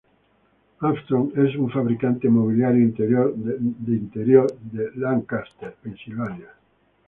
[0.79, 6.49] Armstrong es un fabricante mobiliario interior de Lancaster, Pensilvania.